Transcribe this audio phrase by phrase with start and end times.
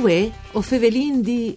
[0.00, 1.54] Uè, o fevelin di...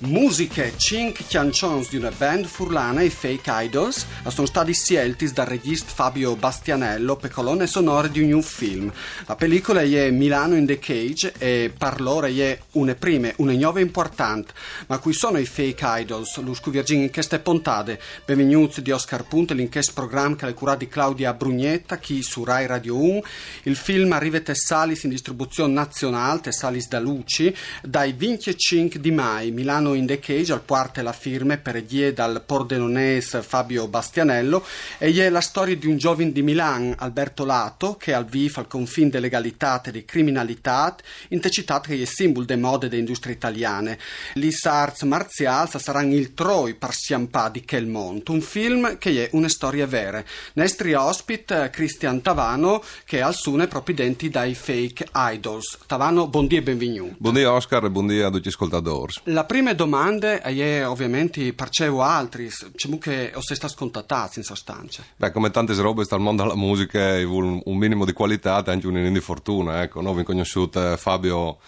[0.00, 5.90] Musiche 5 canzoni di una band furlana e fake idols sono stati scelti dal regista
[5.92, 8.92] Fabio Bastianello per colonne sonore di un new film.
[9.26, 13.80] La pellicola è Milano in the Cage e per loro è una prima, una nuova
[13.80, 14.52] importante.
[14.86, 16.40] Ma qui sono i fake idols?
[16.42, 18.00] Lo scuvirgin in queste puntate.
[18.24, 22.66] Benvenuti di Oscar Punte, l'inchiesta programma che è curato di Claudia Brugnetta, chi su Rai
[22.66, 23.22] Radio 1.
[23.64, 29.10] Il film arriva a Salis in distribuzione nazionale, a Salis da Luci, dai 25 di
[29.10, 29.50] mai.
[29.50, 34.64] Milano in the Cage, al quarto la firme per die dal pordenonese Fabio Bastianello
[34.98, 38.66] e è la storia di un giovane di Milan, Alberto Lato, che al VIF al
[38.66, 40.96] confine di legalità e di criminalità,
[41.28, 43.98] in città che è simbolo delle mode delle industrie italiane.
[44.34, 49.48] Lis arts marzials saranno il troi per sciampà di Kelmont, un film che è una
[49.48, 50.22] storia vera.
[50.54, 55.78] Nestri ospit Cristian Tavano, che al sune proprio denti dai fake idols.
[55.86, 57.14] Tavano, buon dia e benvenuto.
[57.18, 59.14] Buongiorno Oscar e buon dia a tutti gli ascoltatori.
[59.24, 65.04] La prima domanda è ovviamente percevo altri, c'è che o sei stato scontattati in sostanza.
[65.16, 69.12] Beh, come tante robe dal mondo della musica, un minimo di qualità e anche un
[69.12, 69.82] di fortuna.
[69.82, 71.58] Ecco, noi abbiamo conosciuto Fabio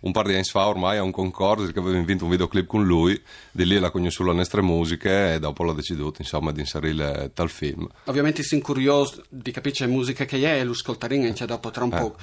[0.00, 2.84] un par di anni fa ormai a un concorso che aveva vinto un videoclip con
[2.84, 7.30] lui, di lì l'ha conosciuto le nostre musiche e dopo l'ha deciduto insomma di inserire
[7.34, 7.86] tal film.
[8.04, 11.92] Ovviamente sono curioso di capire musica che è e lo ascolteremo anche dopo tra un
[11.92, 11.98] eh.
[11.98, 12.16] po'.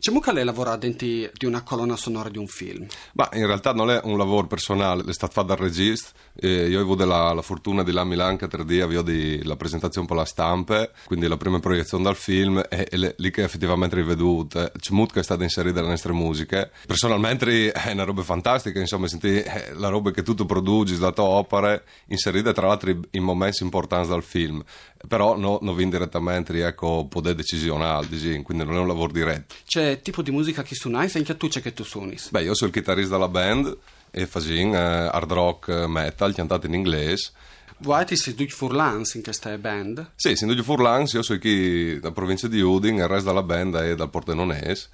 [0.00, 2.86] C'è mucca lei lavora dentro di una colonna sonora di un film?
[3.12, 6.08] Ma in realtà non è un lavoro personale, è stato fatto dal regista.
[6.34, 9.56] Eh, io ho avuto la, fortuna di là a Milano che tre giorni avevo la
[9.56, 13.94] presentazione per la stampa, quindi la prima proiezione dal film e, e lì che effettivamente
[13.96, 14.72] riveduta.
[14.72, 16.70] C'è mucca è stata inserita nelle nostre musiche.
[16.86, 21.24] Personalmente è una roba fantastica, insomma, senti eh, la roba che tu produci, la tua
[21.24, 24.64] opera, inserita tra l'altro in momenti importanti dal film.
[25.06, 29.54] Però no, non viene direttamente, ecco, potere decisionale, quindi non è un lavoro diretto.
[29.66, 32.16] C'è tipo di musica che suonai, senti tu c'è che tu suoni?
[32.30, 33.76] Beh, io sono il chitarrista della band
[34.10, 37.32] e faccio eh, hard rock eh, metal, cantato in inglese.
[37.80, 40.12] Ti sei due furlans in questa band?
[40.14, 43.76] Sì, sono due furlans, io sono qui dalla provincia di Udin, il resto della band
[43.76, 44.88] è dal Pordenonese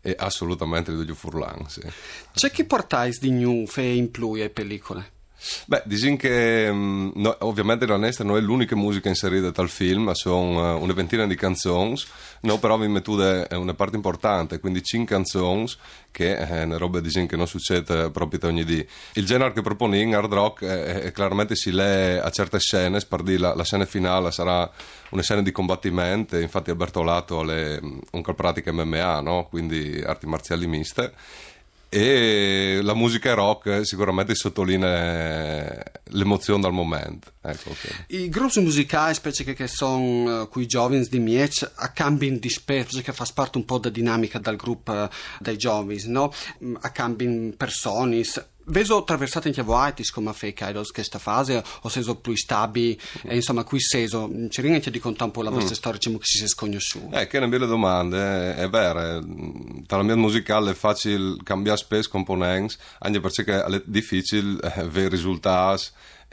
[0.00, 1.80] e assolutamente due furlans.
[1.80, 1.88] Sì.
[2.34, 5.10] C'è chi portai di new fe in più alle pellicole?
[5.66, 10.12] Beh, dicono che um, no, ovviamente la nostra non è l'unica musica inserita dal film,
[10.12, 12.00] sono uh, una ventina di canzoni,
[12.42, 15.68] no, però vi mettude è una parte importante, quindi cinque canzoni
[16.10, 18.86] che è una roba dicono che non succede proprio ogni dì.
[19.14, 23.00] Il genere che propone in hard rock è, è, chiaramente si lei a certe scene,
[23.22, 24.70] dire la, la, scena finale sarà
[25.10, 29.46] una scena di combattimento, infatti Alberto Lato ha un pratica MMA, no?
[29.48, 31.12] quindi arti marziali miste
[31.94, 35.82] e la musica rock sicuramente sottolinea
[36.12, 37.32] l'emozione dal momento.
[37.42, 38.22] Ecco, okay.
[38.22, 42.48] I gruppi musicali, specie che, che sono uh, qui giovani di Miec, a cambiano di
[42.48, 45.08] specie, che fa parte un po' della dinamica del gruppo uh,
[45.38, 46.32] dei giovani, no?
[46.64, 48.22] Mm, a cambiano persone,
[48.66, 53.64] Vedo attraversato anche voi come fake idols questa fase o se più stabili e insomma
[53.64, 54.30] qui seso.
[54.48, 55.76] Ci ringa di contare un po' la vostra mm.
[55.76, 59.24] storia diciamo che si è sconosciuto eh che è una bella domanda è, è vero
[59.86, 65.08] tra la mia musicale è facile cambiare spesso componenti anche perché è difficile eh, avere
[65.08, 65.84] risultati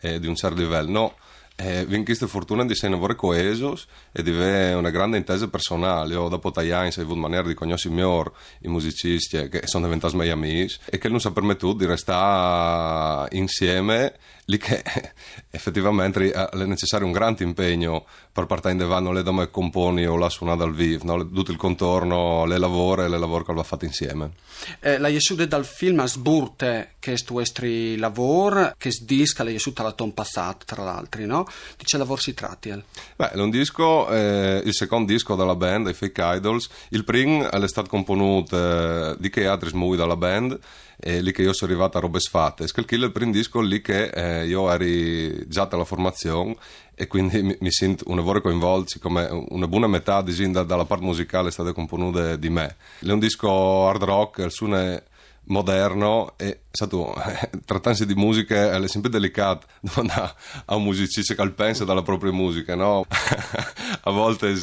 [0.02, 0.90] eh, di un certo livello.
[0.90, 1.16] No
[1.62, 6.14] eh, questa fortuna di essere coesos e di avere una grande intesa personale.
[6.14, 10.16] Io dopo Tajani ho avuto maniera di conoscere meglio i musicisti eh, che sono diventati
[10.16, 14.14] miei amici e che non si è permettuto di restare insieme
[14.50, 14.84] lì che
[15.50, 20.30] effettivamente è necessario un grande impegno per partire in devano le dome componi o la
[20.30, 21.30] suonata dal vivo, no?
[21.30, 24.32] tutto il contorno, le lavoro e le lavoro che va fatto insieme.
[24.80, 27.64] Eh, la Jesude dal film a sburte che è questo
[27.98, 31.48] lavoro, che sdisca la Jesude alla ton passato tra l'altro, no?
[31.78, 32.70] Di che lavoro si tratti?
[33.16, 37.50] Beh, è un disco, eh, il secondo disco della band, i Fake Idols, il primo
[37.50, 40.60] è stato componuto eh, di che altri smuovi dalla band
[41.02, 42.68] e lì che io sono arrivato a robe sfatte.
[42.68, 44.10] Scalchilla il primo disco lì che
[44.46, 46.56] io ero già alla formazione
[46.96, 51.06] e quindi mi, mi sento un lavoro coinvolto come una buona metà di, dalla parte
[51.06, 52.76] musicale è stata componuta di me.
[53.00, 55.04] È un disco hard rock, il suono è
[55.46, 60.34] moderno e stato, eh, trattandosi di musica è sempre delicato domandare
[60.66, 63.06] a un musicista che pensa dalla propria musica no?
[63.10, 64.56] a volte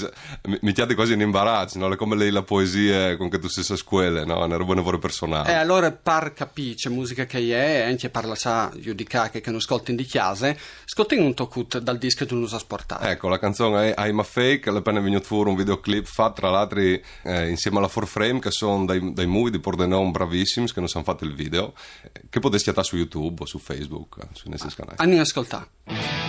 [0.61, 1.95] mi, chiede quasi in imbarazzo no?
[1.97, 4.43] come lei la poesia con che tu stessa scuola no?
[4.43, 8.73] una roba lavoro personale e eh, allora par capisce musica che è anche parla sa
[8.75, 12.49] giudicare che non ascolti in di chiase ascolti un tocut dal disco che tu non
[12.49, 16.41] sa sportare ecco la canzone è I'm a Fake appena venuto fuori un videoclip fatto
[16.41, 20.81] tra l'altro eh, insieme alla 4Frame che sono dei, dei movie di Pordenone bravissimi che
[20.81, 21.75] non sanno fatto il video
[22.29, 24.97] che potessi andare su YouTube o su Facebook, eh, sui nostri canali.
[24.99, 26.26] Anni ascoltare.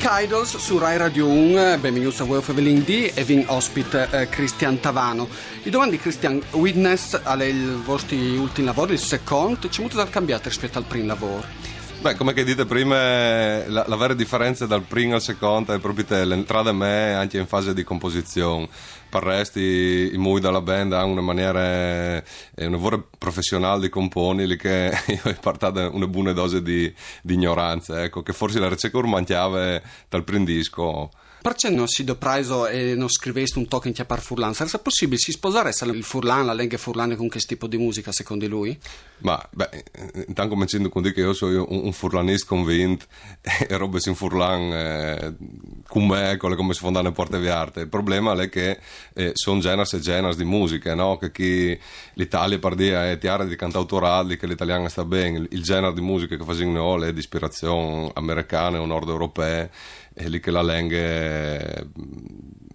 [0.00, 4.28] Fake Idols su Rai Radio 1, benvenuti a voi Fevelin D e vin ospite eh,
[4.30, 5.28] Cristian Tavano.
[5.64, 7.52] I domandi Cristian, Witness alle
[7.84, 11.44] vostri ultimi lavori, il secondo, c'è molto da cambiare rispetto al primo lavoro?
[12.00, 12.96] Beh, come che dite prima,
[13.66, 17.46] la, la vera differenza dal primo al secondo è proprio l'entrata a me anche in
[17.46, 18.70] fase di composizione.
[19.10, 22.24] Per resto, i, i muri della band hanno una maniera, eh,
[22.66, 26.92] una vera professionale di componi lì che io ho portato una buona dose di,
[27.22, 31.10] di ignoranza, ecco, che forse la ricerca mancava dal primo disco.
[31.42, 34.52] Perché non si dopreso e non scriveste un token che per Furlan?
[34.52, 38.46] Sarebbe possibile si sposaresse il Furlan, la lingua Furlan con questo tipo di musica secondo
[38.46, 38.78] lui?
[39.20, 39.84] Ma, beh,
[40.26, 43.06] intanto cominciando con dire che io sono un, un furlanista convinto
[43.40, 45.34] e robe in Furlan eh,
[45.88, 47.80] con me, con le come si fondano le porte viarte.
[47.80, 48.78] Il problema è che
[49.14, 51.16] eh, sono generi e generi di musica, no?
[51.16, 51.78] Che chi
[52.14, 56.36] l'Italia per dire è tiara di cantautorali, che l'italiano sta bene, il genere di musica
[56.36, 59.68] che facciamo è di ispirazione americana o nord europea
[60.12, 60.98] è lì che la lingua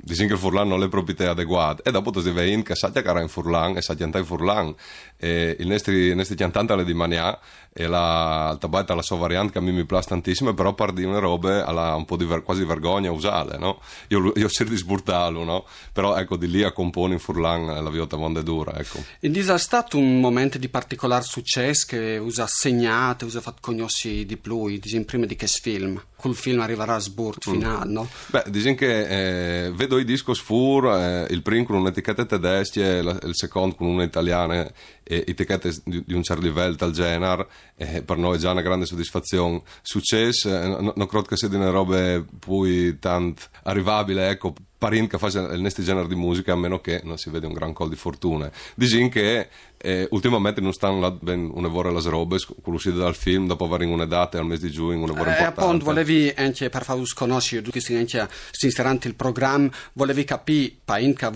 [0.06, 2.92] dicono che il furlan non ha le proprietà adeguate e dopo si vede che sa
[2.92, 4.74] che in furlan e sa che in furlan
[5.18, 7.38] e il nostri, il nostri cantanti di mania
[7.74, 10.94] e la alta baita la sua variante che a me mi piace tantissimo però per
[10.94, 13.82] di una roba ha un po' di ver, quasi vergogna a usare no?
[14.08, 15.66] io, io cerco di sburtarlo no?
[15.92, 19.04] però ecco di lì a compone in furlan la vita monda dura ecco.
[19.22, 24.38] in è stato un momento di particolare successo che usa segnato usa fatto conoscere di
[24.38, 27.52] più prima di che film col film arriverà a sburt mm.
[27.52, 28.08] finale no?
[28.28, 33.00] beh dicono che eh, vedo i discos fur eh, il primo con un'etichetta tedesca e
[33.00, 34.72] il secondo con una italiana
[35.04, 38.62] e etichette di, di un certo livello tal genere eh, per noi è già una
[38.62, 39.62] grande soddisfazione.
[39.82, 44.54] Successo eh, non no credo che sia di una roba poi tanto arrivabile ecco
[44.86, 47.54] Parin che fa il nostro genere di musica a meno che non si vede un
[47.54, 48.52] gran col di fortuna.
[48.76, 49.48] Dicono che
[49.86, 53.82] eh, ultimamente non stanno ben una vora le robe con l'uscita dal film dopo aver
[53.88, 55.62] una data al mese di giugno una vora eh, importante.
[55.62, 61.30] appunto volevi anche per farvi conoscere tutti anche sinceramente il programma volevi capire pain che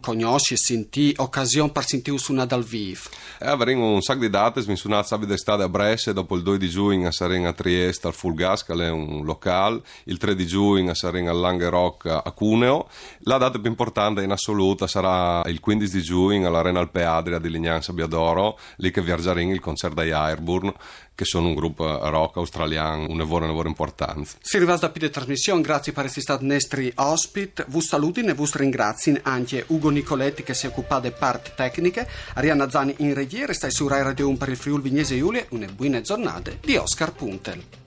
[0.00, 3.00] conoscere e sentire occasione per sentire una dal vivo
[3.38, 6.58] eh, avremo un sacco di date mi sono sabato d'estate a Brescia dopo il 2
[6.58, 10.46] di giugno saremo a Trieste al Full Gas che è un locale il 3 di
[10.46, 12.88] giugno saremo al Lange Rock a Cuneo
[13.20, 17.50] la data più importante in assoluta sarà il 15 di giugno all'Arena Alpe Adria di
[17.50, 20.72] Lignano Sabbiadoro, lì che viaggeremo il concerto dai Airburn,
[21.14, 24.30] che sono un gruppo rock australiano, un lavoro, un lavoro importante.
[24.40, 28.50] Si arriva da più trasmissione, grazie per essere stati nostri ospiti, vi saluto e vi
[28.52, 33.70] ringrazio anche Ugo Nicoletti che si occupa di parti tecniche, Arianna Zani in regia, stai
[33.70, 37.83] su Rai Radio 1 per il Friuli Vignese Giulia, una buona giornata di Oscar Puntel.